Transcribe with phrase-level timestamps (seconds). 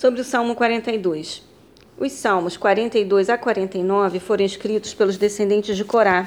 [0.00, 1.42] Sobre o Salmo 42.
[1.98, 6.26] Os Salmos 42 a 49 foram escritos pelos descendentes de Corá,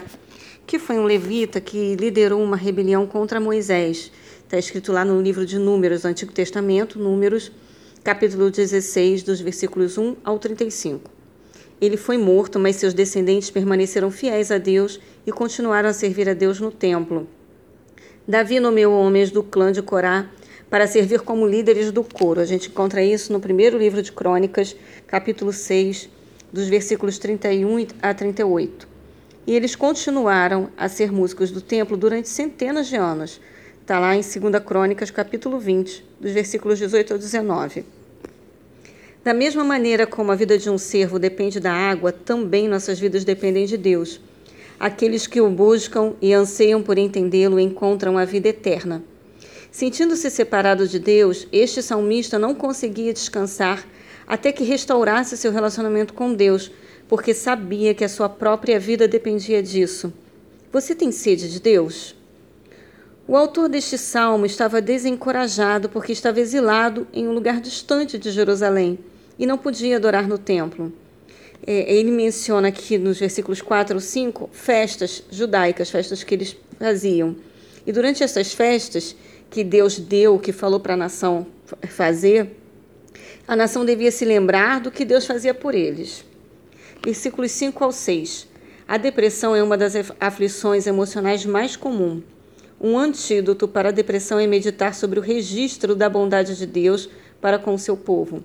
[0.68, 4.12] que foi um levita que liderou uma rebelião contra Moisés.
[4.44, 7.52] Está escrito lá no livro de Números, Antigo Testamento, Números,
[8.04, 11.10] capítulo 16, dos versículos 1 ao 35.
[11.82, 16.36] Ele foi morto, mas seus descendentes permaneceram fiéis a Deus e continuaram a servir a
[16.36, 17.28] Deus no templo.
[18.28, 20.30] Davi nomeou homens do clã de Corá
[20.74, 22.42] para servir como líderes do coro.
[22.42, 24.76] A gente encontra isso no primeiro livro de Crônicas,
[25.06, 26.10] capítulo 6,
[26.52, 28.88] dos versículos 31 a 38.
[29.46, 33.40] E eles continuaram a ser músicos do templo durante centenas de anos.
[33.82, 37.86] Está lá em 2 Crônicas, capítulo 20, dos versículos 18 ao 19.
[39.24, 43.24] Da mesma maneira como a vida de um servo depende da água, também nossas vidas
[43.24, 44.20] dependem de Deus.
[44.80, 49.04] Aqueles que o buscam e anseiam por entendê-lo encontram a vida eterna.
[49.74, 53.84] Sentindo-se separado de Deus, este salmista não conseguia descansar
[54.28, 56.70] até que restaurasse seu relacionamento com Deus,
[57.08, 60.14] porque sabia que a sua própria vida dependia disso.
[60.72, 62.16] Você tem sede de Deus?
[63.28, 69.00] O autor deste salmo estava desencorajado porque estava exilado em um lugar distante de Jerusalém
[69.40, 70.94] e não podia adorar no templo.
[71.66, 77.36] É, ele menciona aqui nos versículos 4 ou 5 festas judaicas, festas que eles faziam.
[77.88, 79.16] E durante essas festas,
[79.54, 81.46] que Deus deu, que falou para a nação
[81.88, 82.58] fazer,
[83.48, 86.26] a nação devia se lembrar do que Deus fazia por eles.
[87.06, 88.48] Versículos 5 ao 6.
[88.88, 92.24] A depressão é uma das aflições emocionais mais comuns.
[92.82, 97.08] Um antídoto para a depressão é meditar sobre o registro da bondade de Deus
[97.40, 98.44] para com o seu povo.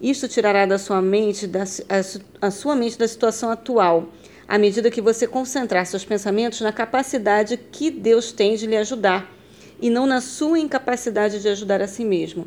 [0.00, 4.08] Isto tirará da sua mente da, a, a sua mente da situação atual,
[4.48, 9.36] à medida que você concentrar seus pensamentos na capacidade que Deus tem de lhe ajudar
[9.80, 12.46] e não na sua incapacidade de ajudar a si mesmo.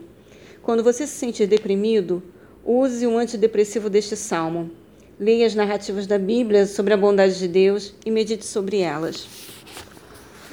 [0.62, 2.22] Quando você se sentir deprimido,
[2.64, 4.72] use o antidepressivo deste salmo.
[5.20, 9.28] Leia as narrativas da Bíblia sobre a bondade de Deus e medite sobre elas.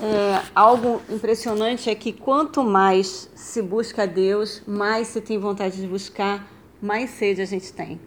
[0.00, 5.80] É, algo impressionante é que quanto mais se busca a Deus, mais se tem vontade
[5.80, 6.48] de buscar,
[6.80, 7.98] mais sede a gente tem.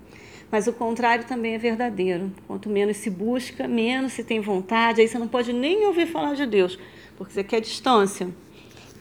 [0.50, 2.32] Mas o contrário também é verdadeiro.
[2.48, 5.02] Quanto menos se busca, menos se tem vontade.
[5.02, 6.78] Aí você não pode nem ouvir falar de Deus,
[7.18, 8.30] porque você quer distância.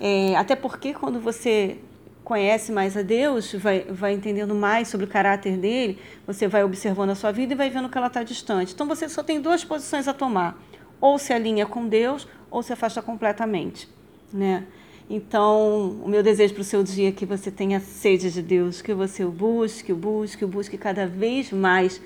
[0.00, 1.76] É, até porque quando você
[2.24, 7.10] conhece mais a Deus, vai, vai entendendo mais sobre o caráter dele, você vai observando
[7.10, 8.72] a sua vida e vai vendo que ela está distante.
[8.72, 10.58] Então você só tem duas posições a tomar:
[11.00, 13.88] ou se alinha com Deus, ou se afasta completamente.
[14.32, 14.64] Né?
[15.08, 18.80] Então, o meu desejo para o seu dia é que você tenha sede de Deus,
[18.80, 22.00] que você o busque, o busque, o busque cada vez mais,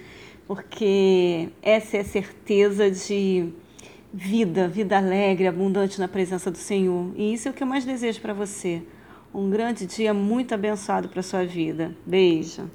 [0.46, 3.52] porque essa é a certeza de
[4.16, 7.12] vida, vida alegre, abundante na presença do Senhor.
[7.16, 8.80] E isso é o que eu mais desejo para você.
[9.34, 11.96] Um grande dia muito abençoado para sua vida.
[12.06, 12.70] Beijo.